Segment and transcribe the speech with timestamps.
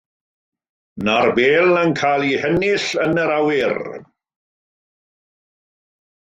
[1.01, 3.77] Dyna'r bêl yn cael ei hennill yn yr awyr.